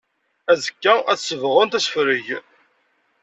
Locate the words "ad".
1.11-1.19